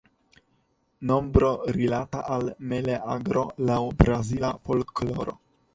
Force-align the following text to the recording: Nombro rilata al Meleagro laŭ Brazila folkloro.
Nombro 1.11 1.51
rilata 1.77 2.23
al 2.37 2.49
Meleagro 2.73 3.47
laŭ 3.69 3.81
Brazila 4.03 4.55
folkloro. 4.67 5.43